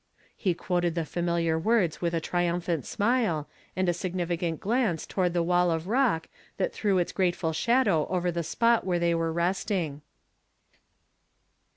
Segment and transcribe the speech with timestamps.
[0.45, 5.43] '"lie quoted the familiar Avords with a triumi)liant smile, and a significant glance toward 1'
[5.43, 6.27] e wall of i ock
[6.57, 10.01] that threw its grateful shadow over the spot where they were resting.